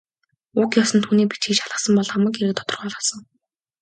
Уг 0.61 0.69
ёс 0.81 0.91
нь 0.95 1.03
түүний 1.03 1.27
бичгийг 1.29 1.57
шалгасан 1.59 1.93
бол 1.97 2.09
хамаг 2.11 2.33
хэрэг 2.35 2.55
тодорхой 2.59 2.87
болохсон. 2.89 3.19